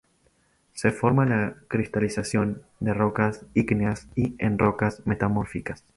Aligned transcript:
Se 0.73 0.89
forma 0.89 1.25
en 1.25 1.29
la 1.29 1.55
cristalización 1.67 2.63
de 2.79 2.95
rocas 2.95 3.45
ígneas 3.53 4.07
y 4.15 4.33
en 4.39 4.57
rocas 4.57 5.03
metamórficas. 5.05 5.83